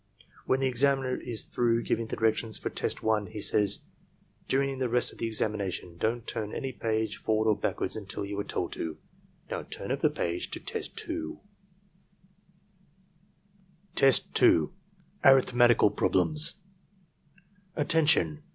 [0.47, 3.83] When the examiner is through giving the directions for test 1, he says:
[4.47, 8.15] "During the rest of this examination don't turn any page for ward or backward unless
[8.27, 8.97] you are told to.
[9.51, 11.39] Now turn over the page to test 2."
[13.93, 14.71] Test 2.—
[15.23, 16.55] Arifhmetical Problems
[17.75, 18.41] "Attention!